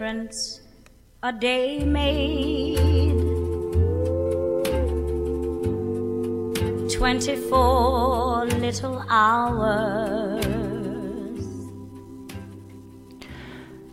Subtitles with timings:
[0.00, 0.60] difference
[1.22, 2.78] a day made.
[6.88, 10.42] Twenty-four little hours.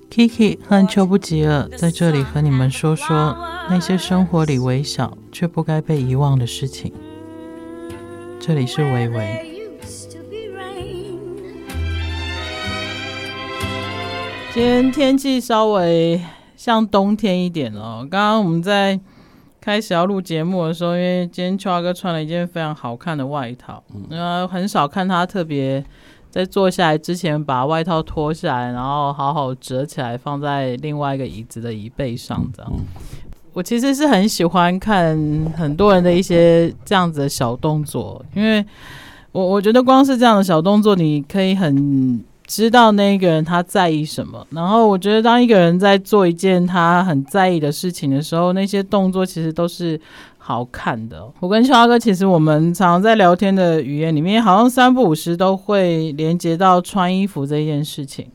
[0.10, 3.38] Kiki 和邱不吉尔在这里和你们说说
[3.70, 6.94] 那些生活里微小却不该被遗忘的事情。
[8.40, 9.57] 这里是微微。
[14.58, 16.20] 今天天气稍微
[16.56, 18.00] 像冬天一点哦。
[18.10, 19.00] 刚刚我们在
[19.62, 25.86] 开始要录节目的时候，因为今天秋华哥穿了一件非常好看的外套，嗯，很少看他特别
[26.32, 32.72] 在坐下来之前把外套脱下来，然后好好折起来放在另外一个椅子的椅背上这样。
[33.54, 35.16] 我其实是很喜欢看
[35.56, 38.66] 很多人的一些这样子的小动作，因为
[39.34, 42.26] 我我觉得光是这样的小动作，你可以很。
[42.48, 50.00] 知道那个人他在意什么，然后我觉得当一个人在做一件他很在意的事情的时候，那些动作其实都是
[50.38, 51.28] 好看的。
[51.42, 58.26] 我跟秋华哥其实我们常常在聊天的语言里面，好像三不五时都会连接到穿衣服这件事情。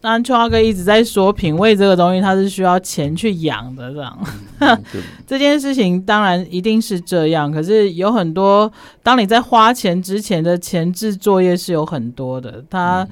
[0.00, 4.18] 当然，秋华哥一直在说品味这个东西，它是需要钱去养的，这样。
[4.58, 4.84] 嗯、
[5.26, 8.70] 这件事情当然一定是这样，可是有很多，
[9.02, 12.62] 当你在花钱之前的前置作业是有很多的。
[12.68, 13.08] 它、嗯、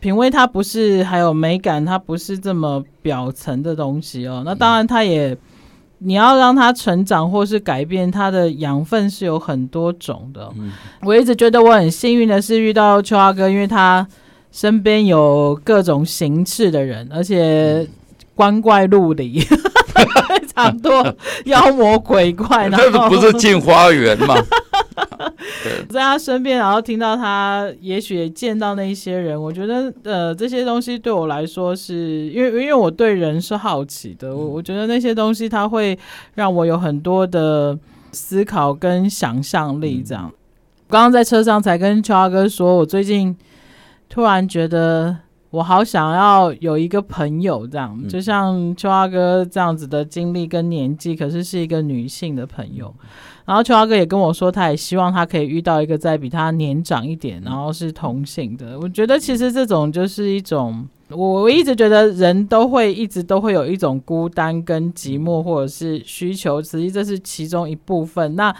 [0.00, 4.42] 品味它不是还有美感，它不是这么表层的东西哦。
[4.44, 5.38] 那当然，它也、嗯、
[5.98, 10.50] 你要让它成长或是改变，它的养分是有很多种的。
[10.58, 14.06] 嗯、我一直觉得我很幸运的是遇到秋华哥，因为他。
[14.52, 17.86] 身边有各种形式的人，而且
[18.34, 19.38] 光怪陆离，
[19.92, 22.66] 非常多妖魔鬼怪。
[22.70, 24.34] 那不是进花园吗？
[25.88, 34.34] 在他身边，然后听到他，也许见到那些人，我觉得呃，这些东西对我来说是因为，因为我对人是好奇的。
[34.34, 35.98] 我我觉得那些东西，它会
[36.34, 37.78] 让我有很多的
[38.12, 40.02] 思考跟想象力。
[40.02, 40.32] 这样，
[40.88, 43.36] 刚刚在车上才跟秋华哥说，我最近。
[44.08, 45.14] 突然觉得
[45.50, 52.94] 我好想要有一个朋友，这样就像秋华哥这样子的经历跟年纪，可是是一个女性的朋友。
[53.44, 58.78] 然后秋华哥也跟我说，他也希望他可以遇到一个再比他年长一点，然后是同性的。
[58.80, 68.34] 我觉得其实这种就是一种，我一直觉得人都会一直都会有一种孤单跟寂寞，或者是需求，实际这是其中一部分。
[68.34, 68.52] 那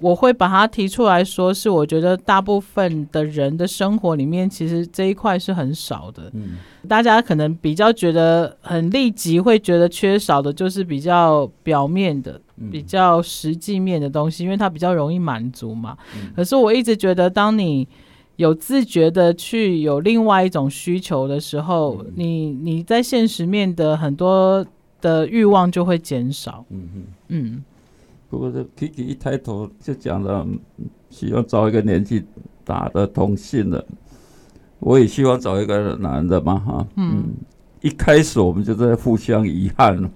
[0.00, 6.30] 我会把它提出来说，是我觉得大部分的人的生活里面，其实这一块是很少的。
[6.34, 15.96] 嗯，大家可能比较觉得很立即会觉得缺少的，就是比较表面的、比较实际面的东西，因为它比较容易满足嘛。
[16.36, 17.88] 可是我一直觉得，当你
[18.36, 24.64] 有自觉的去有另外一种需求的时候，你你在现实面的很多
[25.00, 26.64] 的欲望就会减少。
[26.70, 26.88] 嗯
[27.28, 27.64] 嗯。
[28.30, 30.46] 不过这 Kiki 一抬头就讲了，
[31.08, 32.24] 希望找一个年纪
[32.64, 33.84] 大的同性的。
[34.80, 37.34] 我也希望找一个男的嘛，哈，嗯，
[37.80, 40.10] 一开始我们就在互相遗憾了，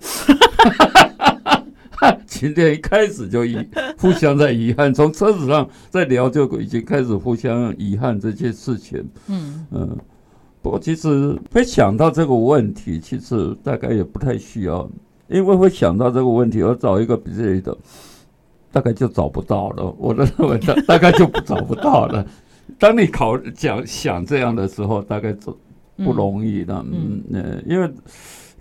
[2.27, 3.56] 今天一开始就遗
[3.99, 9.99] 互相在遗憾，从车子上在聊就已经开始互相遗憾这些事情，嗯嗯。
[10.61, 14.89] 不过其实会想到这个问题，其实大概也不太需要。
[15.32, 17.76] 因为会想到这个问题，我找一个比这里的，
[18.70, 19.94] 大概就找不到了。
[19.98, 22.25] 我的认为大大概就找不到了。
[22.78, 25.56] 当你考讲想这样的时候，大概就
[25.97, 26.75] 不容易的。
[26.91, 27.91] 嗯嗯，因为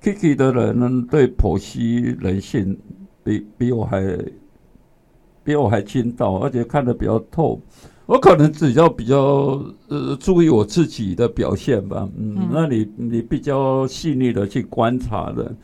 [0.01, 2.77] Kiki 的人呢，对剖析人性
[3.23, 4.01] 比比我还
[5.43, 7.61] 比我还精到，而且看得比较透。
[8.07, 12.09] 我可能只要比较呃注意我自己的表现吧。
[12.17, 15.55] 嗯，那你你比较细腻的去观察的。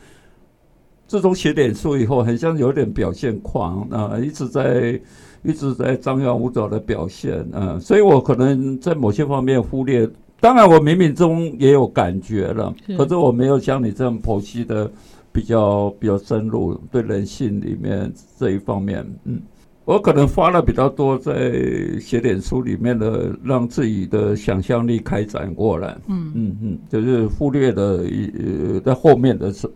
[1.08, 5.00] 自从写脸书以后，很像有点表现狂啊、呃，一直在
[5.42, 10.06] 一直在张牙舞爪的表现啊、呃，所以我可能在某些方面忽略。
[10.38, 14.88] 当然，我冥冥中也有感觉了，是可是我没有像你这样剖析的
[15.32, 19.40] 比较比较深入，对人性里面这一方面，嗯，
[19.86, 21.52] 我可能花了比较多在
[21.98, 28.30] 写点书里面的，让自己的想象力开展过来，嗯嗯嗯，就是忽略了一
[28.74, 29.66] 呃在后面的是。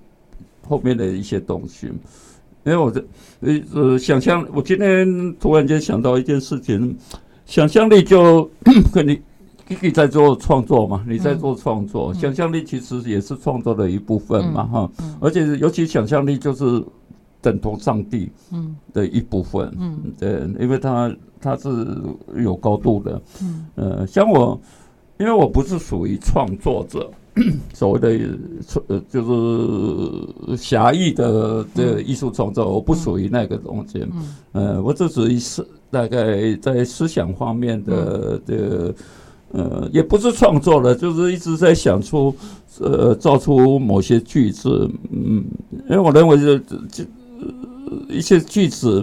[0.66, 1.86] 后面的一些东西，
[2.64, 3.04] 因为我这
[3.40, 6.96] 呃呃想象，我今天突然间想到一件事情，
[7.46, 8.48] 想象力就
[8.92, 9.20] 跟你
[9.80, 16.84] 你在做创作嘛，你在做创作，想象力其实也是创作的一部分嘛，哈，而且尤其想象力就是
[17.40, 18.76] 等同上帝嗯。
[18.92, 21.10] 的一部分，嗯，对，因为它
[21.40, 21.68] 它是
[22.36, 24.60] 有高度的，嗯，呃，像我，
[25.18, 27.10] 因为我不是属于创作者。
[27.72, 28.08] 所谓的
[28.88, 34.06] 呃，就是狭义的这个艺术创作，我不属于那个东西。
[34.52, 38.94] 嗯，我只属于是大概在思想方面的这个
[39.52, 42.34] 呃，也不是创作了，就是一直在想出
[42.80, 44.86] 呃，造出某些句子。
[45.10, 45.42] 嗯，
[45.88, 46.58] 因为我认为这
[46.90, 47.04] 这
[48.10, 49.02] 一些句子，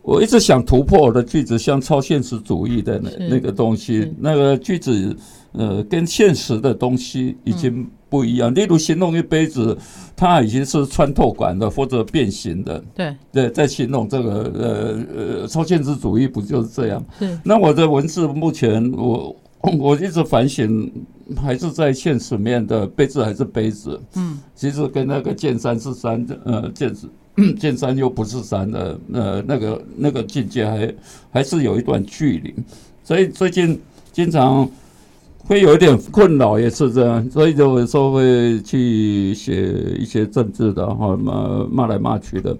[0.00, 5.14] 我一直想突破我的句子，像超现实主义的那那个东西，那个句子。
[5.52, 8.54] 呃，跟现实的东西已经不一样。
[8.54, 9.76] 例如，形容一杯子，
[10.14, 12.84] 它已经是穿透管的或者变形的。
[12.94, 17.04] 对对，在形容这个呃呃超现实主义不就是这样？
[17.18, 17.36] 对。
[17.42, 19.34] 那我的文字目前我
[19.76, 20.88] 我一直反省，
[21.36, 24.00] 还是在现实面的杯子还是杯子。
[24.14, 24.38] 嗯。
[24.54, 26.94] 其实跟那个见山是山的，呃，见
[27.58, 30.94] 见山又不是山的，呃，那个那个境界还
[31.32, 32.54] 还是有一段距离。
[33.02, 33.80] 所以最近
[34.12, 34.70] 经常。
[35.50, 42.56] 会有一点困扰，也是这样，所以就有时候会去写一些政治的哈，骂骂来骂去的，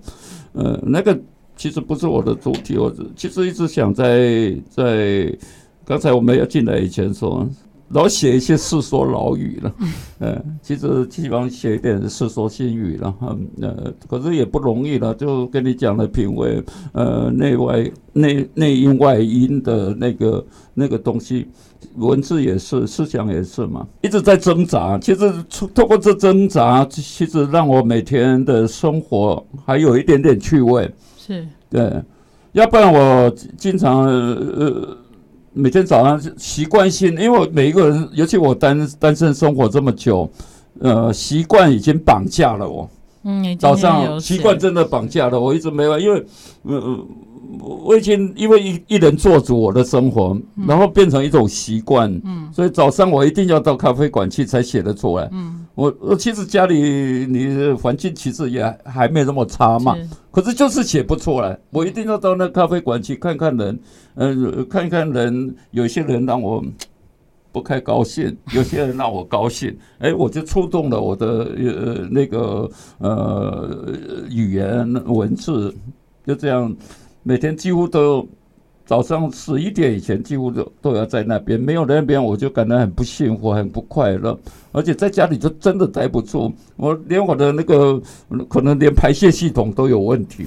[0.55, 1.17] 呃，那个
[1.57, 5.33] 其实不是我的主题，我其实一直想在在
[5.85, 7.49] 刚才我们要进来以前说，
[7.91, 9.73] 老写一些世说老语了，
[10.19, 16.61] 呃，其实希望写一点世说新语了哈，呃，可是也不容易了，就跟你讲的品味，
[16.93, 20.45] 呃，内外内内因外因的那个
[20.75, 21.47] 那个东西。
[21.97, 24.99] 文字也是，思想也是嘛，一直在挣扎。
[24.99, 25.33] 其实
[25.75, 30.91] 通过这挣扎，其实让我每天的生活还有一点点趣味。
[31.19, 32.03] 是，对，
[32.53, 34.97] 要不然我经常呃
[35.53, 40.31] 每天早上习惯性，因为我每一个人，尤其我单单身生活这么久，
[40.79, 42.89] 呃，习惯已经绑架了我。
[43.23, 46.25] 嗯，早上习惯真的绑架了我，一直没完，因为
[46.65, 47.07] 嗯嗯。
[47.59, 50.39] 我已经因为一一人做主我的生活，
[50.69, 56.79] 然后变成一种习惯，嗯，所以早上我一定要到咖啡馆去才写得出来，嗯，我我其实家里
[57.27, 59.97] 你的环境其实也还没那么差嘛，
[60.31, 63.81] 可是就是写不出来，我一定要到那咖啡馆去看看人，
[64.15, 66.63] 嗯，看看人，有些人让我
[67.53, 71.27] 不太高兴， 有些人让我高兴，哎，我就触动了我的
[71.59, 73.87] 呃那个呃
[74.31, 75.75] 语言文字，
[76.27, 76.75] 就这样。
[77.23, 78.27] 每天几乎都
[78.87, 81.61] 早上十一点以前，几乎都都要在那边。
[81.61, 84.37] 没有那边，我就感到很不幸福，很不快乐。
[84.73, 88.01] 而且在家里就真的待不住，我连我的那个
[88.49, 90.47] 可能连排泄系统都有问题。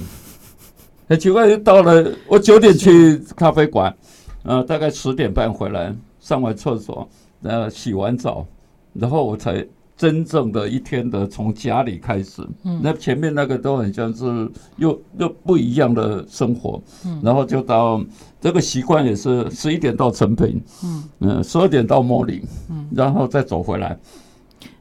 [1.07, 3.95] 很奇怪，就到了我九点去咖啡馆，
[4.41, 7.07] 呃，大概十点半回来，上完厕所，
[7.41, 8.45] 呃，洗完澡，
[8.93, 9.65] 然后我才。
[9.95, 18.03] 真正的一天的从家里开始，嗯，那前面那个都很像是又又不一样的生活，嗯，然后就到
[18.41, 22.41] 这个习惯也是十一点到成品，嗯嗯，十二点到茉莉，
[22.71, 23.97] 嗯，然后再走回来。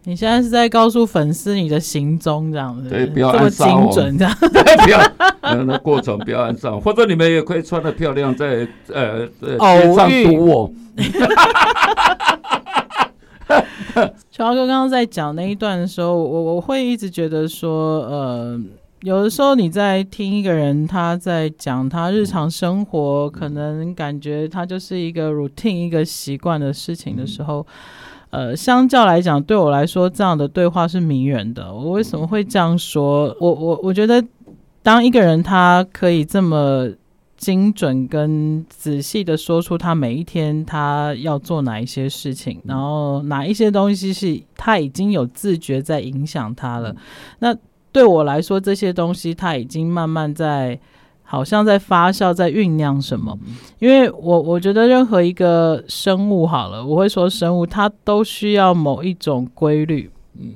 [0.05, 5.01] 你现在是在告诉粉丝你的行踪这样子，对，不要按上精准这样， 对，不要，
[5.43, 9.59] 嗯，那过程不要按上，或者你们也可以穿的漂亮在呃街
[9.95, 10.73] 上堵我。
[14.31, 18.59] 乔哥刚刚在讲那一段的时候，我我会一直觉得说，呃，
[19.03, 27.65] 有的时候你在听一个人他在讲他日常生活，可能感觉他就是一个 routine 一个习惯的事情的时候，
[28.33, 31.73] 呃，相较来讲，对我来说这样的对话是迷人的。
[31.73, 33.37] 我为什么会这样说？
[33.39, 34.23] 我我我觉得，
[34.83, 36.91] 当一个人他可以这么。
[37.35, 46.95] 精准跟仔细的说出他每一天他要做哪一些事情，然后哪一些东西是他已经有自觉在影响他了。
[47.41, 47.53] 那
[47.91, 50.79] 对我来说，这些东西他已经慢慢在，
[51.33, 53.35] 好像在发酵，在酝酿什么。
[53.79, 60.11] 因为我我觉得任何一个生物好了，我会说生物它都需要某一种规律。
[60.39, 60.51] 嗯。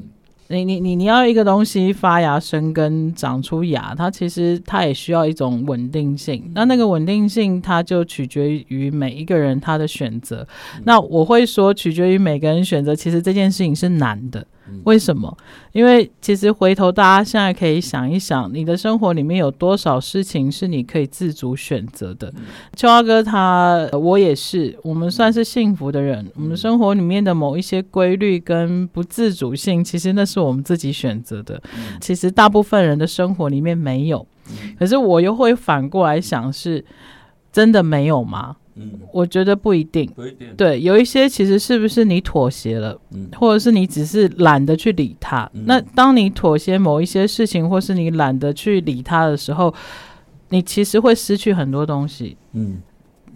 [0.48, 6.52] 你你你你要一个东西发芽生根长出芽，它其实它也需要一种稳定性。
[6.54, 10.46] 那那个稳定性，它就取决于每一个人他的选择。
[10.84, 12.94] 那我会说，取决于每个人选择。
[12.94, 14.46] 其实这件事情是难的。
[14.84, 15.36] 为什么？
[15.72, 22.32] 因为其实回头大家现在可以想一想，你的生活里面有多少事情是你可以自主选择的？
[22.74, 26.30] 秋华哥他，我也是，我们算是幸福的人。
[26.34, 31.60] 我们生活里面的某一些规律跟不自主性，其实那是我们自己选择的。
[32.00, 34.26] 其实大部分人的生活里面没有，
[34.78, 36.84] 可是我又会反过来想，是
[37.52, 38.56] 真的没有吗？
[38.76, 40.06] 嗯，我觉得不一定。
[40.14, 40.48] 不一定。
[40.56, 45.50] 对，有一些其实是不是你妥协了，嗯，或者是你只是懒得去理他。
[45.54, 49.74] 嗯，那当你妥协某一些事情，或是你懒得去理他的时候，
[50.50, 52.36] 你其实会失去很多东西。
[52.52, 52.76] 嗯，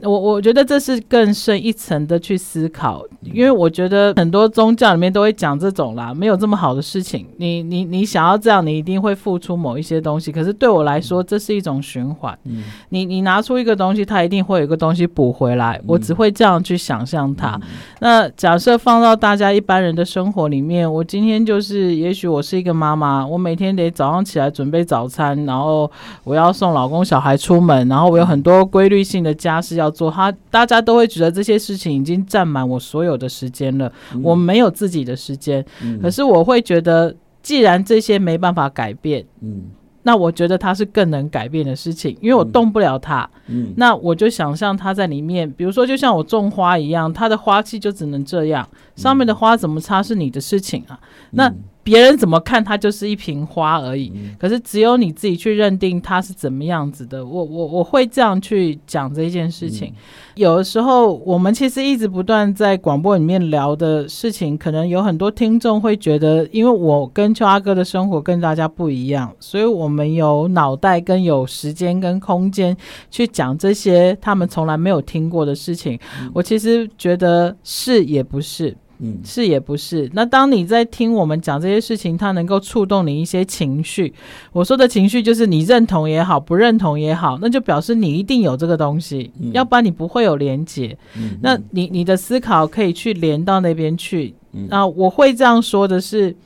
[0.02, 7.26] 我我觉得这是更深一层的去思考，因为我觉得很多宗教里面都会讲这种啦，没有这么好的事情。
[7.36, 10.32] 你你你想要这样，你一定会付出某一些东西。
[10.32, 12.36] 可是对我来说，这是一种循环。
[12.44, 15.78] 嗯，你你拿出一个东西，它一定会有一个东西补回来。
[15.86, 17.50] 我只会这样去想象它。
[17.56, 17.62] 嗯，
[18.00, 25.90] 那假设放到大家一般人的生活里面，我今天就是，也许我是一个妈妈，我每天得早上起来准备早餐，然后
[26.24, 29.89] 我要送老公小孩出门，然后我有很多规律性的家事要。
[29.90, 35.64] 做他，大家都会觉得这些事情已经占满我所有的时间了，嗯、我没有自己的时间。
[35.82, 39.62] 嗯、可是我会觉得，既然这些没办法改变，嗯、
[40.02, 43.28] 那我觉得它是更能改变的事情，因为我动不了它。
[43.48, 48.66] 嗯、那我就想象它在里面，比如说，就像我种花一样，它的花期就只能这样，
[48.96, 50.98] 上面的花怎么插是你的事情啊。
[51.02, 57.24] 嗯、那别人怎么看它就是一瓶花而已，嗯、可是只有你自己去认定它是怎么样子的。
[57.24, 59.88] 我我我会这样去讲这件事情。
[59.88, 59.94] 嗯、
[60.34, 72.76] 有的时候我们其实一直不断在广播里面聊的事情，可能有很多听众会觉得，因为我跟秋阿哥的生活跟大家不一样，所以我们有脑袋跟有时间跟空间
[73.10, 75.98] 去讲这些他们从来没有听过的事情。
[76.20, 78.76] 嗯、我其实觉得是也不是。
[79.02, 80.10] 嗯，是也不是。
[80.12, 84.12] 那当你在听我们讲这些事情，它能够触动你一些情绪。
[84.52, 90.96] 我说的情绪就是你认同也好，不认同也好，那就表示你一定有这个东西，嗯、要不然你不会有连结。
[91.16, 94.34] 嗯、那你你的思考可以去连到那边去。
[94.52, 96.36] 嗯、那我会这样说的是，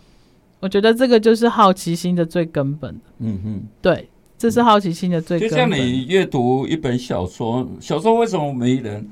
[0.60, 2.94] 我觉得这个就是好奇心的最根本。
[3.18, 4.08] 嗯哼，对，
[4.38, 5.50] 这是好奇心的最根本。
[5.50, 9.10] 就像你阅读一本小说，小说为什么没人？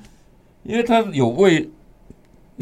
[0.62, 1.68] 因为它有为。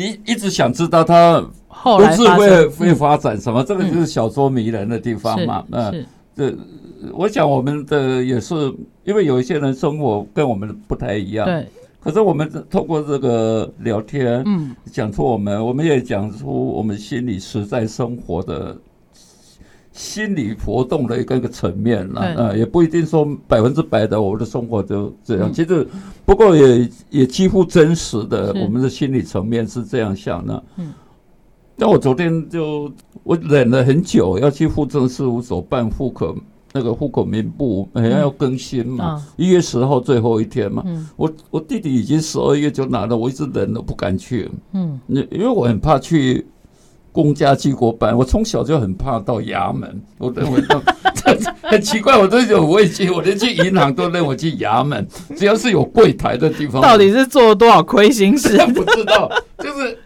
[0.01, 3.63] 你一直想知道他后来会会发展什么？
[3.63, 5.63] 这个就是小说迷人的地方嘛。
[5.73, 6.57] 嗯，这
[7.13, 8.55] 我想我们的也是，
[9.05, 11.45] 因为有一些人生活跟我们不太一样。
[11.47, 11.67] 对。
[12.03, 18.75] 可是我们通过这个聊天，嗯，讲出我们，我们也讲出我们心里实在生活的。
[20.01, 25.51] 心理活动的一个一个层面了，啊、呃，也不一定说百分之百的我们的生活就这样。
[25.51, 25.87] 嗯、其实，
[26.25, 30.65] 不过也也几乎真实的，我们的心理层面是这样想的。
[30.79, 30.95] 嗯，
[31.77, 32.91] 那我昨天就
[33.23, 36.35] 我忍了很久，要去户政事务所办户口，
[36.73, 40.83] 那个户口名簿好像要更新嘛，一、嗯、月十号最后一天嘛。
[40.87, 44.51] 嗯、我我弟弟已经十二月就拿了，我一直忍都不敢去。
[44.73, 46.47] 嗯，因为我很怕去。
[47.13, 50.81] 公家机国办， 我从小就很怕到衙门，我认为到
[51.63, 58.57] 很奇怪，我都有畏惧，我连去银行都认为去衙门，只要是有柜台的地方，到底是做了多少亏心事？
[58.75, 59.99] 不知道， 就是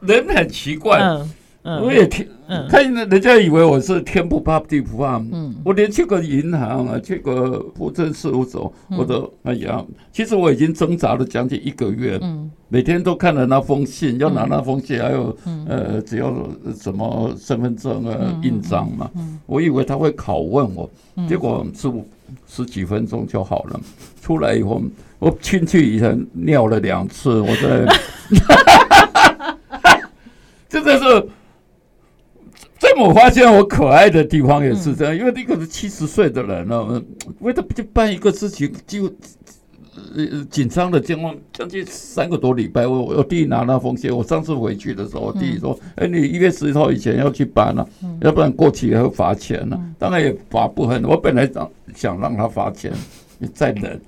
[0.00, 0.98] 人很奇怪。
[0.98, 1.30] 嗯
[1.64, 2.26] 嗯我也听，
[2.68, 5.16] 看人家以为我是天不怕地不怕。
[5.32, 12.18] 嗯，我连去个银行啊，去个户政事务所，我都哎呀，其实我已经挣扎了将近一个月。
[12.22, 16.32] 嗯，每天都看了那封信，要拿那封信，还有呃，只要
[16.74, 19.10] 什么身份证啊、印章嘛。
[19.46, 20.90] 我以为他会拷问我，
[21.28, 22.06] 结果十五
[22.46, 23.80] 十几分钟就好了。
[24.20, 24.82] 出来以后，
[25.18, 27.86] 我进去以前尿了两次，我在
[30.68, 31.28] 真的是。
[32.98, 37.02] 我发现我可爱的地方也是这样，因为那个是七十岁的人了，
[37.40, 39.04] 为他就办一个事情就
[40.14, 42.86] 呃紧张的将近将近三个多礼拜。
[42.86, 47.86] 我我弟拿那封信，我上次回去的时候，我弟说：“哎，你一月十号以前要去办了，
[48.20, 51.04] 要不然过期也会罚钱了。”当然也罚不很。
[51.04, 52.92] 我本来想想让他罚钱，
[53.38, 54.00] 你再忍，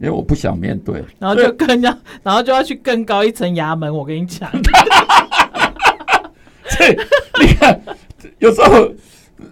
[0.00, 1.02] 因为我不想面对。
[1.18, 3.94] 然后就更加，然后就要去更高一层衙门。
[3.94, 4.50] 我跟你讲。
[6.78, 6.98] 对，
[7.40, 7.80] 你看，
[8.38, 8.92] 有时候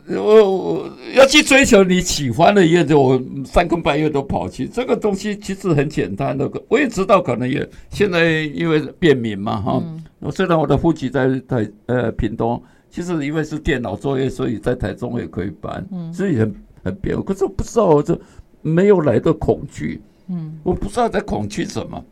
[0.08, 4.66] 我我要去追求你喜欢的叶子，我三更半夜都跑去。
[4.66, 9.82] 这个东西其实很简单的，我也知道，可能也现在因为便民嘛，哈。
[10.20, 17.22] 嗯、虽然我的户籍在台呃屏东，其实因为是电脑作业，所以在台中也可以办，所以很很便利。
[17.22, 18.18] 可是我不知道，我这
[18.62, 22.04] 没有来的恐惧，嗯，我不知道在恐惧什么，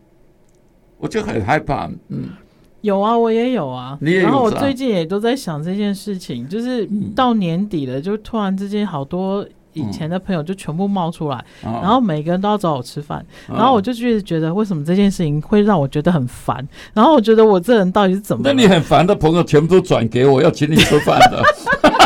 [0.98, 2.30] 我就很害怕，嗯。
[2.86, 3.98] 有啊，我也有啊。
[4.00, 18.42] 有然后我最近也都在想这件事情，就是到年底了，就突然之间好多以前的朋友就全部冒出来，嗯、然后每个人都要找我吃饭，嗯、然后我就觉得觉得为什么这件事情会让我觉得很烦，然后我觉得我这人到底是怎么？
[18.44, 21.42] 那你很烦的朋友全部都转给我，要请你吃饭的。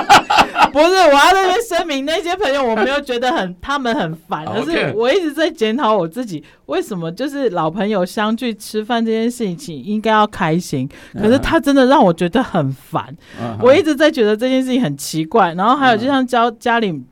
[0.72, 13.16] 不是，我要在那边声明，那些朋友我没有觉得很，他们很烦，而是我一直在检讨我自己，为什么就是老朋友相聚吃饭这件事情应该要开心，可是他真的让我觉得很烦。
[13.60, 17.02] 我一直在觉得这件事情很奇怪，然后还有就像交家里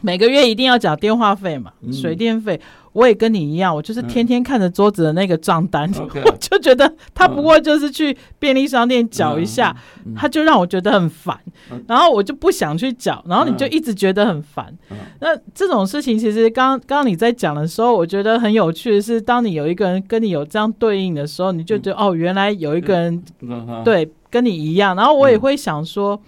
[0.00, 2.60] 每个月一定要缴电话费嘛，水电费。
[2.92, 9.74] 我也跟你一样，我就是天天看着桌子的那个账单，嗯、 我就觉得他不过就是去便利商店缴一下，
[10.14, 11.38] 他就让我觉得很烦，
[11.70, 14.66] 嗯、然后我就不想去缴，然后你就一直觉得很烦。
[14.90, 26.20] 嗯、那这种事情其实刚刚你在讲的时候，我觉得很有趣的是，当你有一个人跟你有这样对应的时候，你就觉得、嗯、哦，原来有一个人、嗯、对跟你一样，然后我也会想说。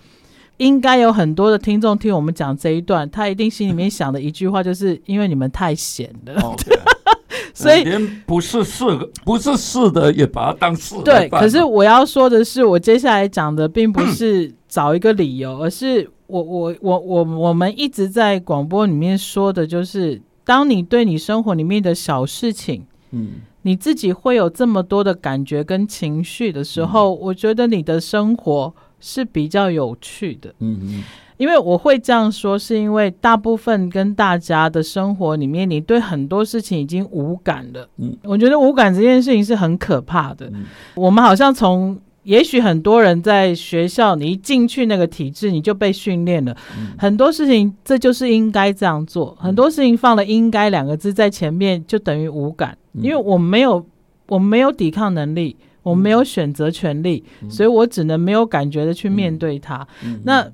[0.58, 6.54] 嗯应该有很多的听众听我们讲这一段，他一定心里面想的一句话，就是因为你们太闲了.
[7.52, 8.84] 所以连不是是
[9.24, 10.94] 不是是的也把它当是。
[11.02, 23.28] 对，可是我要说的是，我接下来讲的并不是找一个理由，而是我我我我我们一直在广播里面说的，就是当你对你生活里面的小事情，嗯，
[23.62, 28.72] 你自己会有这么多的感觉跟情绪的时候，嗯，我觉得你的生活。
[29.06, 31.04] 是比较有趣的，嗯嗯，
[31.36, 40.46] 因为我会这样说，是因为大部分跟大家的生活里面，你对很多事情已经无感了，嗯，我觉得无感这件事情是很可怕的。
[40.54, 53.84] 嗯，我们好像从，也许很多人在学校，你一进去那个体制，你就被训练了，嗯，很多事情这就是应该这样做，很多事情放了“应该”两个字在前面，就等于无感，因为我没有，
[54.28, 55.54] 我没有抵抗能力。
[55.84, 59.86] 我没有选择权利，嗯、所以我只能没有感觉的去面对它。
[60.24, 60.50] 那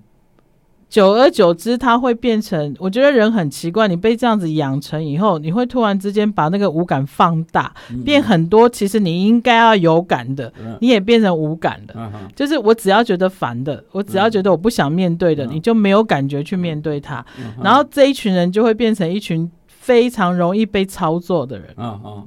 [0.90, 8.68] 久而久之，它会变成，我觉得人很奇怪，你被这样子养成以后，你会突然之间把那个无感放大，嗯、变很多。
[8.68, 11.94] 其实你应该要有感的，嗯、你也变成无感的。
[11.96, 17.24] 嗯、就是我只要觉得烦的，我只要觉得我不想面对的，嗯、你就没有感觉去面对它。
[17.38, 21.68] 嗯、然后这一群人就会变成一群非常容易被操作的人。
[21.76, 22.26] 嗯嗯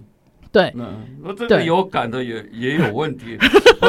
[0.54, 0.86] 对，嗯，
[1.24, 3.40] 我这个有感的也也有问题。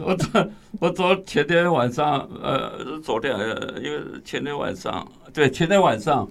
[0.00, 0.46] 我 我昨
[0.78, 2.70] 我昨前天晚上，呃，
[3.02, 5.04] 昨天呃，因为前天晚上，
[5.34, 6.26] 对，前天晚上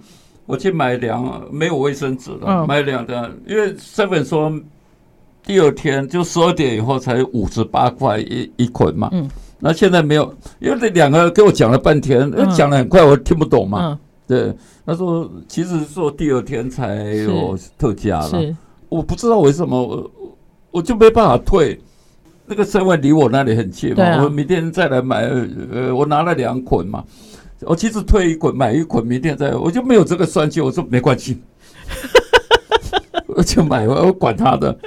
[0.46, 4.50] 我去买两没有卫生纸了，嗯、买两个，因为 seven 说
[5.44, 18.42] 第二天就十二点以后才五十八块一一捆嘛，嗯，那现在没有，因为这两个给我讲了半天，讲得很快，我听不懂嘛，嗯、对，他说其实说第二天才有特价了。
[18.90, 20.10] 我不知道为什么我
[20.70, 21.80] 我就没办法退，
[22.44, 25.22] 那个身位离我那里很近嘛，啊、我明天再来买，
[25.72, 27.02] 呃，我拿了两捆嘛，
[27.60, 31.40] 我其实退一捆买一捆，明天再，我就没有这个算计，我说没关系，
[33.28, 34.78] 我就买，我管他的。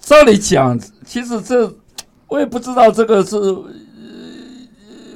[0.00, 1.70] 照理讲，其实这
[2.28, 3.36] 我也不知道这个是。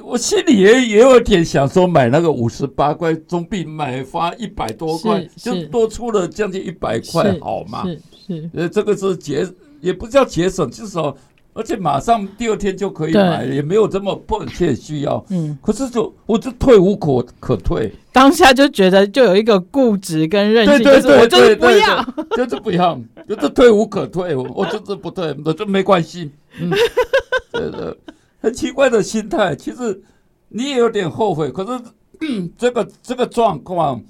[0.03, 7.83] 我心里也也有点想说，买那个五十八块总比买花一百多块，就多出了将近一百块，好吗？
[7.85, 9.47] 是是，呃，这个是节，
[9.81, 11.15] 也不叫节省，至少
[11.53, 15.23] 而且马上第二天就可以买，也没有这么迫切需要。
[15.29, 26.31] 嗯，可是就我就退无可可退，当下就觉得就有一个固执跟任性，就是我就是不要，就是不要，就是退无可退，我就是不退，我就没关系。
[26.59, 26.69] 嗯，
[27.53, 27.95] 对的。
[28.43, 30.03] 很奇怪的心态，其实
[30.49, 31.49] 你也有点后悔。
[31.49, 31.83] 可是
[32.57, 34.03] 这个这个状况，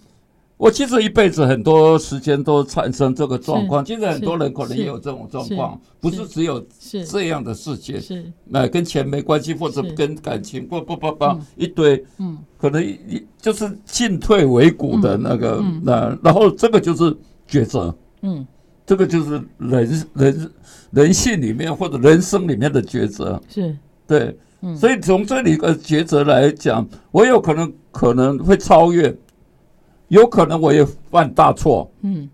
[0.58, 3.86] 我其实一辈子很多时间都产生这个状况。
[3.86, 6.60] 其实很多人可能也有这种状况，不是只有
[7.08, 8.02] 这样的事情。
[8.02, 17.16] 是，那跟钱没关系，或者跟感情，不不不不，一堆，嗯，可能一就是进退维谷的那个，那然后这个就是
[17.48, 18.44] 抉择，嗯，
[18.84, 20.52] 这个就是人人
[20.90, 23.78] 人性里面或者人生里面的抉择，是。
[24.06, 24.38] 对，
[24.76, 29.16] 所以从这里的抉择来讲，我有可能可能会超越，
[30.10, 31.92] 有可能我也犯大错。
[32.02, 32.30] 嗯，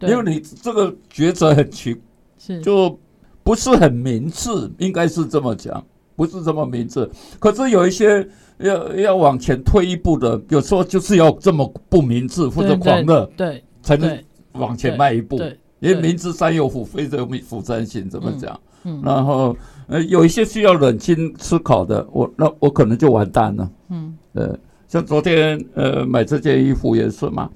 [0.00, 1.96] 因为你这个抉择很奇，
[2.38, 2.98] 是就
[3.42, 5.84] 不是很明智，应该是这么讲，
[6.16, 7.08] 不是这么明智。
[7.38, 8.26] 可是有一些
[8.58, 15.40] 要要往前退一步的，有时候就是要这么不明智或者狂热，对，才能往前迈一步。
[15.80, 18.52] 因为明知山有虎，非得虎山行，怎么讲？
[18.54, 18.60] 嗯，
[19.02, 19.56] 然后。
[19.86, 23.70] 呃，有一些需要冷静思考的，我那我可能就完蛋了。
[23.90, 27.50] 嗯，呃，像昨天呃买这件衣服也是嘛，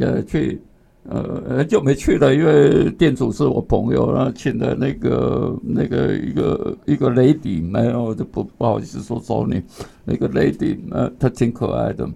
[0.00, 0.60] 呃去
[1.04, 9.62] 呃很久没去了，因为店主是我朋友，然后请的那个那个一个一个 lady，没有我就不不好意思说找你
[10.04, 12.10] 那个 lady，呃，她挺可爱的，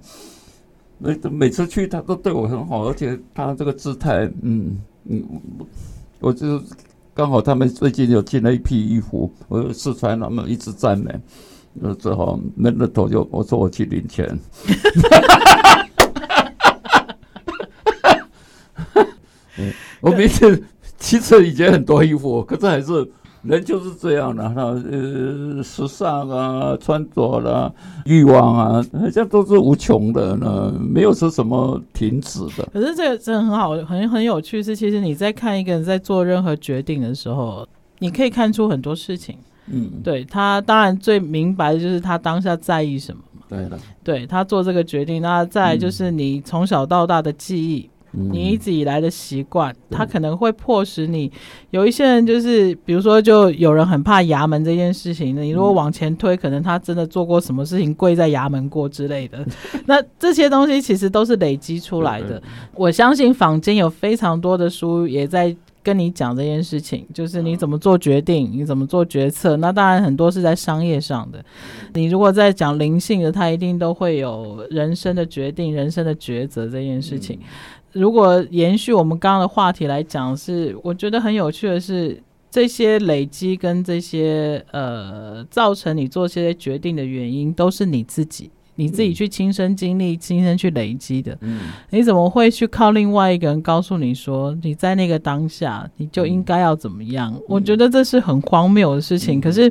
[0.98, 5.22] 每每次去她都对我很好，而且她这个姿态，嗯嗯，
[6.18, 6.60] 我就。
[7.14, 11.14] 刚好他们最近又进了一批衣服，我就试穿，他们一直赞美，
[11.74, 14.26] 那只好闷着头就我说我去领钱。
[20.00, 20.64] 我每次
[20.98, 23.06] 其实以前很多衣服，可是还是
[23.42, 27.72] 人就是这样的，哈，呃，时尚啊，穿着啦，
[28.04, 32.68] 欲望啊，这都是无穷的呢，没有说什么停止的。
[32.72, 34.62] 可是这个真的很好，很很有趣。
[34.62, 37.66] 是其实你在看一个人在做任何决定的时候，
[37.98, 39.36] 你可以看出很多事情。
[39.66, 43.42] 嗯，对他当然最明白的就是他当下在意什么嘛。
[43.48, 47.80] 对的，对他做这个决定，那再来就是你从小到大的记忆。
[47.86, 51.32] 嗯你一直以来的习惯，他可能会迫使你。
[51.70, 55.34] 有一些人就是，比如说，就有人很怕衙门这件事情。
[55.34, 59.44] 你如果往前推，可能他真的做过什么事情，跪在衙门过之类的。
[59.86, 62.42] 那这些东西其实都是累积出来的。
[62.74, 69.56] 我相信坊间有非常多的书也在跟你讲这件事情，就是你怎么做决定，你怎么做决策。
[69.56, 71.42] 那当然很多是在商业上的。
[71.94, 77.38] 你如果在讲灵性的，他一定都会有人生的决定、人生的抉择这件事情。
[77.92, 91.36] 如果延续我们刚刚的话题来讲，是我觉得很有趣的是，这些累积跟这些呃造成你做这些决定的原因，都是你自己，你自己去亲身经历、亲身去累积的。
[91.42, 97.34] 嗯，你怎么会去靠另外一个人告诉你说，你在那个当下你就应该要怎么样？
[97.48, 99.40] 我觉得这是很荒谬的事情。
[99.40, 99.70] 可是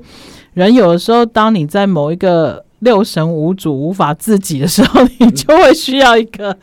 [0.53, 6.55] 人有的时候，当你在某一个六神无主、无法自己的时候，你就会需要一个。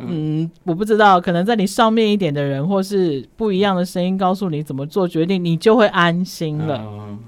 [0.00, 6.78] 嗯，我不知道，可能在你上面一点的人，或是不一样的声音，告诉你怎么做决定，你就会安心了。
[6.78, 7.18] 嗯、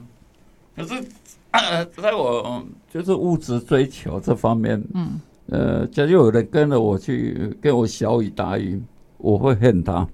[0.76, 1.04] 可是，
[1.50, 8.82] 呃、在我就是物质追求这方面，嗯，呃，假如有人跟着我去跟我小雨打雨，
[9.18, 10.06] 我会恨他。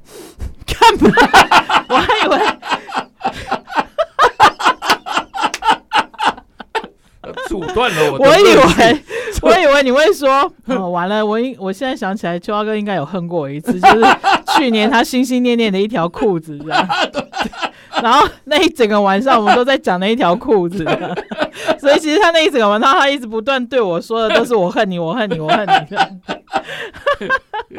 [0.66, 1.10] 干嘛？
[1.88, 2.38] 我还以为。
[7.48, 8.18] 阻断了我。
[8.18, 9.02] 我以为，
[9.42, 14.04] 我以为你会说，哦，完了，我应，我现在想起来，秋华哥应该有恨过我一次，就是
[14.56, 16.88] 去年他心心念念的一条裤子，这样。
[18.02, 20.84] 然后那一整个晚上，我们都在讲那一条裤子，
[21.80, 25.96] 所以其实他那一整个晚上，他一直不断对我说的都是我恨你，我恨你，我恨你。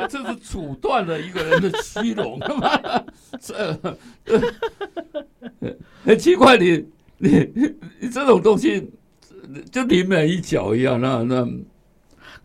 [0.10, 2.40] 这是阻断了一个人的虚荣，
[3.40, 3.78] 这
[6.04, 6.86] 很奇怪，你
[7.18, 7.50] 你
[8.00, 8.92] 你这种东西。
[9.72, 11.48] 就临门一脚一样，那那，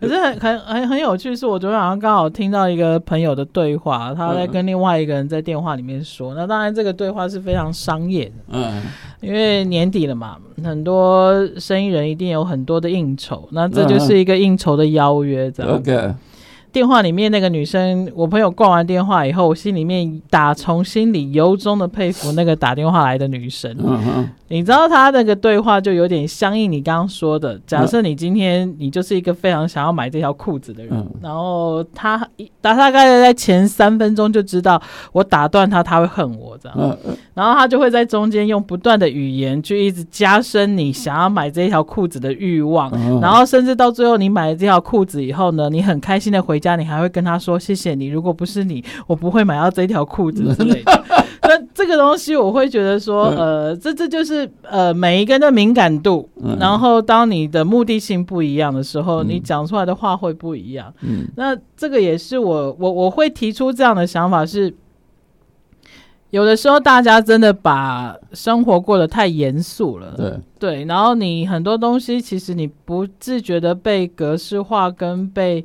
[0.00, 8.82] 可是很很很很有趣，是我昨天晚上刚好听到一个朋友的对话，他在跟另外一个人在电话里面说，那当然这个对话是非常商业的，嗯，
[9.20, 15.76] 因为年底了嘛，很多生意人一定有很多的应酬，那这就是一个应酬的邀约，这样。
[15.76, 16.14] OK。
[16.74, 23.72] 电话里面那个女生，我朋友挂完电话以后，我心里面打从心里由衷的佩服那个打电话来的女生。
[23.78, 32.18] 嗯你知道她那个对话就有点相应你刚刚说的，假设你今天你就是一个非常想要买这条裤子的人，嗯、然后他
[32.60, 34.80] 大大概在前三分钟就知道
[35.12, 51.05] 我打断他，他会恨我这样，嗯嗯、然后他就会在中间用不断的语言去一直加深你想要买这条裤子的欲望，嗯、然后甚至到最后你买了这条裤子以后呢，你很开心的回家，你还会跟他说谢谢你，如果不是你，我不会买到这条裤子之类的。
[51.46, 56.27] 那这个东西我会觉得说，呃，这这就是呃每一个人的敏感度，
[56.59, 60.92] 然后当你的目的性不一样的时候，你讲出来的话会不一样。
[61.03, 64.74] 嗯，那这个也是我我我会提出这样的想法是，
[66.31, 75.62] 有的时候大家真的把生活过得太严肃了，对对，然后你很多东西其实你不自觉的被格式化跟被。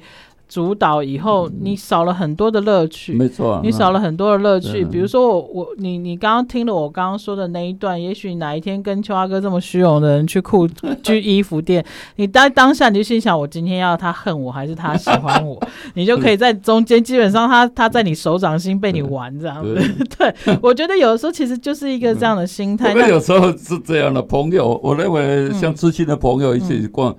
[0.49, 3.13] 主导以后，你少了很多的乐趣。
[3.13, 4.83] 没错，你少了很多的乐趣。
[4.83, 10.67] 比如说我，我你你刚刚听了我刚刚说的那一段，也许哪一天跟秋阿哥这么虚荣的人去裤
[11.03, 11.85] 去衣服店，
[12.17, 15.61] 你当当下你就心想，我今天要他恨我还是他喜欢我？
[15.93, 19.79] 你就可以在中间，基本上他他在你手掌心被你玩这样子。
[20.17, 20.33] 对，
[20.63, 22.95] 我觉得有的时候其实就是一个这样的心态。
[22.95, 27.15] 那有时候是这样的朋友，我认为像知心的朋友一起逛。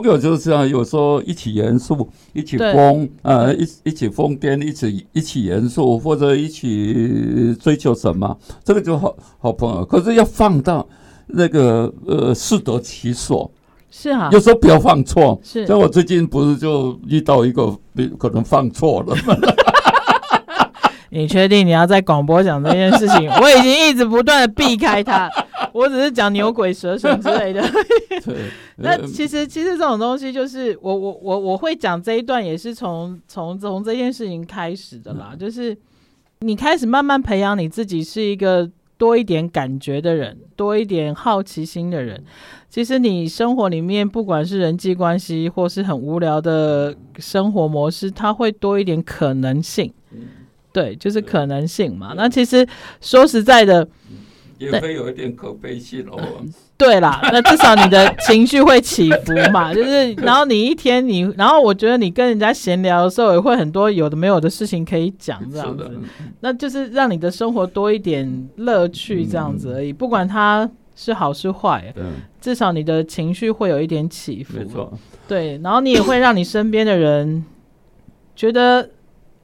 [0.00, 9.84] 朋友就是这样，有时候一起严肃，一起疯呃，一一起疯癫，一起一起严肃，或者一起追求什么，这个就好好朋友。
[9.84, 10.88] 可是要放到
[11.26, 13.50] 那个呃适得其所，
[13.90, 15.38] 是啊，有时候不要放错。
[15.44, 17.76] 是，像我最近不是就遇到一个
[18.18, 19.14] 可能放错了？
[21.10, 23.30] 你确定你要在广播讲这件事情？
[23.30, 25.28] 我已经一直不断的避开它。
[25.72, 27.62] 我只是讲牛鬼蛇神之类的。
[28.24, 28.36] 对，
[28.76, 35.76] 那其实其实这种东西就是我我我我会讲这一段也是从从从这件事情开始的啦，就是
[36.40, 42.22] 你开始慢慢培养你自己是一个多一点感觉的人，多一点好奇心的人。
[42.68, 49.92] 其实你生活里面不管是人际关系或是很无聊的生活模式，它会多一点可能性。
[50.72, 52.14] 对，就是可能性嘛。
[52.16, 52.66] 那其实
[53.00, 53.86] 说实在的。
[54.62, 56.20] 也会有一点可悲性哦。
[56.76, 65.88] 对啦，那至少你的情绪会起伏嘛，就是然后你一天你，然后我觉得你跟人家闲聊的时候也会很多有的没有的事情可以讲，这样子，
[66.40, 71.94] 那就是让你的生活多一点乐趣这样子而已，不管它是好是坏，
[72.40, 74.92] 至少你的情绪会有一点起伏，没错，
[75.28, 77.44] 对，然后你也会让你身边的人
[78.34, 78.88] 觉得。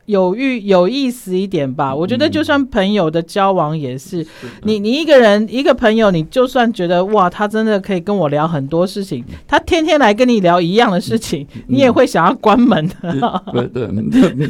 [0.09, 4.31] 有意有意思一点吧，我觉得就算朋友的交往也是，是
[4.63, 13.43] 你你一个人一个朋友，你就算觉得哇，他真的可以跟我聊很多事情，他天天来跟你聊一样的事情，嗯、你也会想要关门的。
[13.53, 14.49] 对对，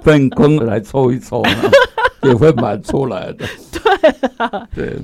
[0.00, 1.42] 分工来抽一凑，
[2.22, 3.44] 也会满出来的。
[3.72, 4.96] 对啊，对。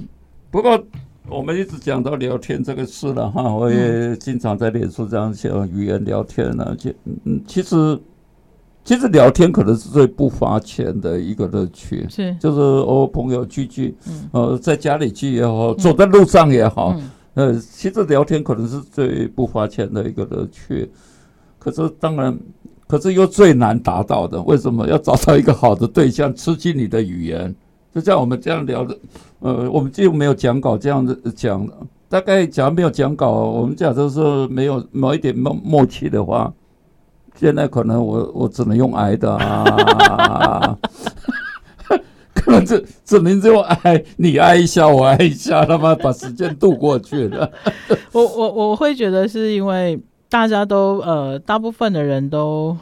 [0.52, 0.80] 不过
[1.28, 6.90] 我们一直讲到聊天这个事了哈，我也经常在脸书这样写语言聊天了，就
[7.24, 7.98] 嗯，其实。
[8.88, 16.96] 其实聊天可能是最不花钱的一个乐趣，是就是哦，朋友聚聚，嗯、呃，在家里聚也好，走在路上也好，
[17.34, 20.90] 嗯、呃，其实聊天可能是最不花钱的一个乐趣。
[21.58, 22.34] 可是当然，
[22.86, 27.54] 可是又最难达到的，为什么要找到一个好的对象，吃进你的语言？
[27.94, 28.98] 就像我们这样聊的，
[29.40, 31.68] 呃，我们就没有讲稿这样子讲，
[32.08, 36.50] 大概假如没有讲稿，我们假设是没有某一点默默契的话。
[37.38, 40.76] 现在可能我我只能用挨的啊，
[42.34, 47.50] 可能只只能用挨，你挨一下我挨一下，他妈把时间度过去了。
[48.12, 52.76] 我我我会觉得是因为大家都呃，大部分的人都。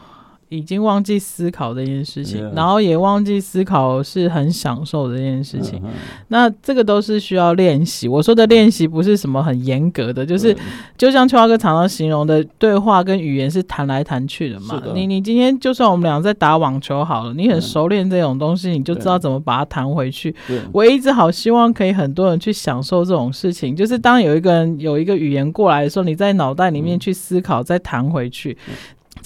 [0.48, 5.82] 已经忘记思考这件事情，然后也忘记思考是很享受这件事情。
[6.28, 8.06] 那这个都是需要练习。
[8.06, 10.56] 我说的练习不是什么很严格的，就是
[10.96, 14.80] 就像秋华哥常常形容的，对话跟语言是谈来谈去的嘛。
[14.94, 20.35] 你你今天就算我们俩在打网球好了，你很熟练这种东西，你就知道怎么把它弹回去。
[20.72, 28.56] 我一直好希望可以很多人去享受这种事情，就是当有一个人有一个语言过来的时候，你在脑袋里面去思考，再弹回去。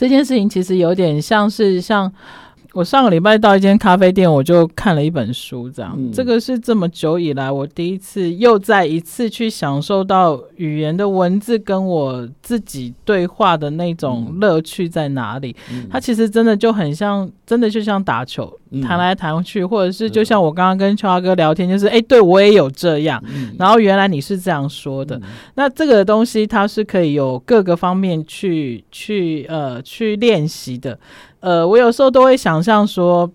[0.01, 2.11] 这件事情其实有点像是像。
[2.73, 15.55] 我上个礼拜到一间咖啡店，我就看了一本书，这样，嗯、这个是这么久以来我第一次又再一次去享受到语言的文字跟我自己对话的那种乐趣在哪里。
[15.73, 18.47] 嗯、它其实真的就很像，真的就像打球，
[18.83, 25.17] 弹、嗯、来弹去，或者是就像我刚刚跟秋华哥聊天，就是哎，对我也有这样，嗯、然后原来你是这样说的。
[25.17, 25.23] 嗯、
[25.57, 30.97] 那这个东西它是可以有各个方面去去呃去练习的。
[31.41, 33.31] 呃，我有时候都会想象说，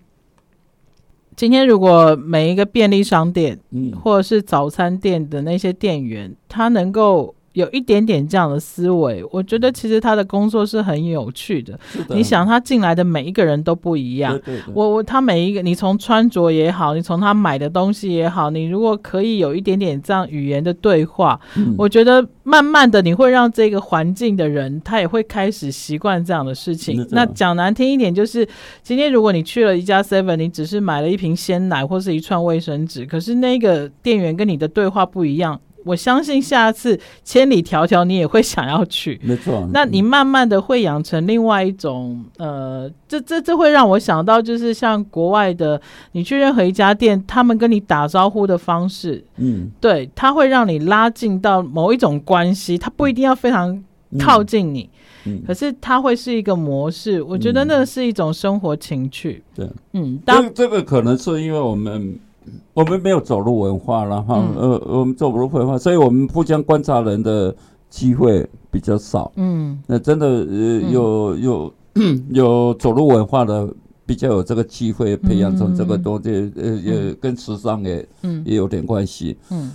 [1.36, 7.35] 今天如果每一个便利商店，嗯，或者是早餐店的那些店员，他能够。
[7.56, 11.72] 有一点点这样的思维，我觉得其实他的工作是很有趣的。
[12.06, 27.08] 的你想他进来的每一个人都不一样，对对对，我我他每一个，你从穿着也好，你从他买的东西也好，你如果可以有一点点这样语言的对话，嗯、我觉得慢慢的你会让这个环境的人他也会开始习惯这样的事情。
[27.10, 28.46] 那讲难听一点，就是
[28.82, 35.58] 今天如果你去了一家 Seven，你只是买了一瓶鲜奶或是一串卫生纸，可是那个店员跟你的对话不一样。
[35.86, 39.66] 我相信下次千里迢迢你也会想要去， 没错。
[39.72, 45.80] 那你慢慢的会养成另外一种，呃，这这这会让我想到，就是像国外的，
[46.12, 53.82] 你去任何一家店，他们跟你打招呼的方式，嗯，对，他会让你拉近到某一种关系，他不一定要非常
[54.18, 54.90] 靠近你，
[55.24, 57.22] 嗯，可是它会是一个模式。
[57.22, 62.18] 我觉得那是一种生活情趣，对，嗯，当这个可能是因为我们。
[62.74, 67.54] 我们没有走入文化了哈，嗯、呃，我们走入文化，所以我们互相观察人的
[67.88, 69.32] 机会比较少。
[69.36, 71.74] 嗯，那真的呃有有
[72.30, 73.68] 有走入文化的，
[74.04, 79.36] 比较有这个机会培养成这个东西，嗯、呃，也跟时尚也、嗯、也有点关系。
[79.50, 79.72] 嗯。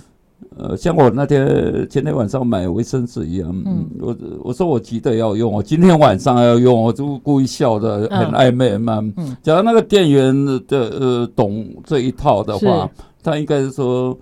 [0.56, 8.98] 呃，像我那天前天晚上买卫生纸一样，嗯，我我说我急得要用，我今天晚上要用，我就故意笑的很暧昧嘛。
[9.16, 10.34] 嗯，假如那个店员
[10.66, 12.88] 的呃懂这一套的话，
[13.22, 14.16] 他应该是说。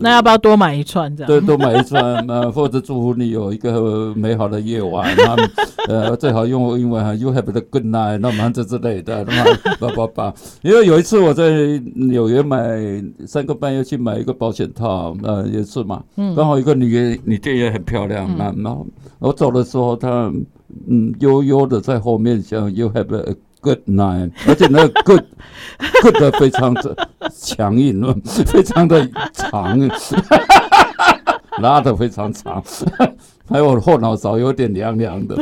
[0.00, 1.26] 那要不要多买一串这样？
[1.28, 5.14] 对，多买一串， 呃，或者祝福你有一个美好的夜晚。
[5.16, 5.36] 那
[5.88, 10.34] 呃，最好用英文哈，You have a good night，那么这之类的，那么叭叭叭。
[10.62, 12.58] 因为有一次我在纽约买
[13.26, 16.02] 三个半月去买一个保险套，呃，也是嘛，
[16.36, 18.86] 刚好一个女女店员很漂亮，那然后
[19.18, 20.32] 我走的时候，她
[20.88, 23.34] 嗯悠悠的在后面像 You have a
[23.66, 25.24] Good night，而且那个 good
[26.00, 28.00] good 非常的强硬，
[28.46, 29.76] 非常的长，
[31.60, 32.62] 拉的非常长，
[33.48, 35.36] 还有后脑勺有点凉凉的。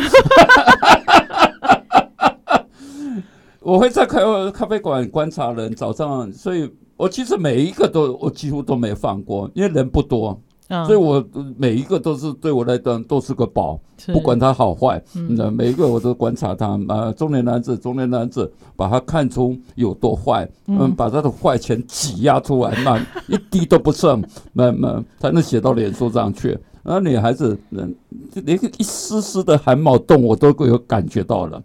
[3.61, 4.19] 我会在咖
[4.51, 10.41] 咖啡馆观察人，早上，所以我其实每一个都我几乎都没放过，因为人不多。
[10.87, 11.25] 所以，我
[11.57, 13.79] 每一个都是对我来讲都是个宝，
[14.13, 26.59] 不管他好坏，那每一个我都观察他啊，中年男子，中年男子，把他看出有多坏，嗯，把他的坏钱挤压出来，那 一滴都不剩，那那才能写到脸书上去。
[26.83, 31.63] 那女孩子，连一丝丝的汗毛洞我都有感觉到了。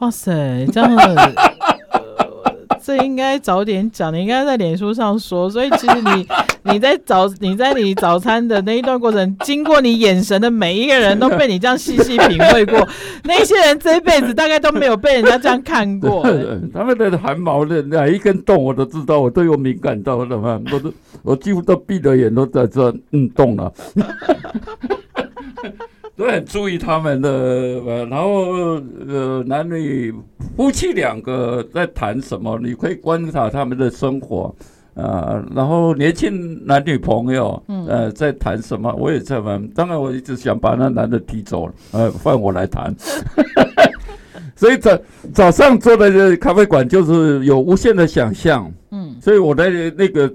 [0.00, 0.90] 哇塞，这样。
[2.84, 5.48] 这应该早点讲，你应该在脸书上说。
[5.48, 6.28] 所以其实你
[6.70, 12.86] 你在早你在你早餐的那一段过程，经过你眼神的每一个人都被你这样细细品味过。
[13.24, 16.22] 那些人这一辈子大概都没有被人家这样看过。
[16.74, 20.60] 他们的汗毛的哪一根动我都知道，我都有敏感到的嘛。
[20.70, 20.92] 我都
[21.22, 23.72] 我几乎都闭着眼都在这运动了。
[26.16, 30.14] 都很注意他们的，呃，然后呃，男女
[30.56, 34.54] 夫妻两个在谈什么，你可以观察他们的生活，
[34.94, 39.66] 啊、呃，然后年轻男女朋友，呃，在谈什么，我也在问。
[39.70, 42.94] 当然，我一直想把那男的踢走了，呃，换我来谈。
[44.54, 44.96] 所以早
[45.32, 50.32] 早上坐的这咖啡馆就是有无限的想象，嗯，所以我的那个。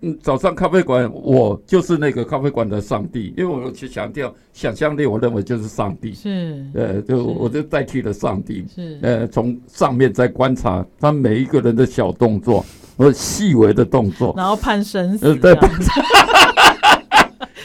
[0.00, 6.14] 嗯，早上咖啡馆，我就是那个咖啡馆的上帝，因为我去强调想象力，我认为就是上帝。
[6.14, 8.64] 是，呃，就我就代替了上帝。
[8.74, 12.64] 是，呃，从上面在观察他每一个人的小动作
[12.96, 15.34] 和细微的动作，然后判生死。
[15.36, 15.54] 对，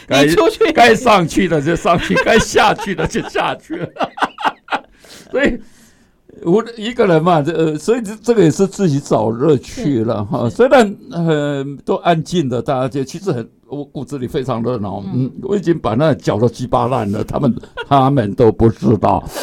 [0.07, 3.89] 该 出去，该上去的就上去，该下去的就下去了。
[5.31, 5.57] 所以。
[6.43, 10.49] 我一个人嘛，这呃，所以这这个也是自己找乐趣了哈。
[10.49, 15.03] 虽然很、呃、都安静的，大家就其实很我骨子里非常热闹。
[15.13, 17.55] 嗯，我已经把那搅得鸡巴烂了，他们
[17.87, 19.23] 他们都不知道。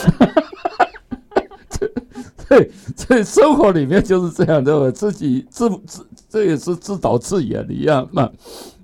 [2.49, 8.29] 这这生活里面就是这样的，自己自自这也是自导自演一样嘛。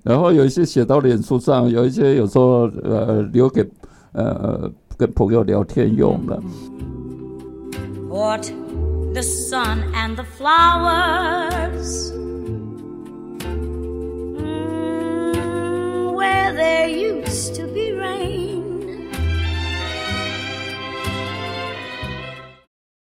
[0.03, 3.67] 然后有一些写到脸书上，有一些有时候呃留给
[4.13, 6.39] 呃跟朋友聊天用的。
[8.15, 8.43] What
[9.13, 12.13] the sun and the flowers
[14.31, 17.91] mm, where there used to be